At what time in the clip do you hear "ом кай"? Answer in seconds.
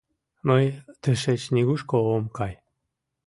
2.15-2.53